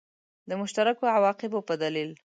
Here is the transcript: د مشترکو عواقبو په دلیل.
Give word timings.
د 0.49 0.51
مشترکو 0.61 1.03
عواقبو 1.17 1.59
په 1.67 1.73
دلیل. 1.81 2.11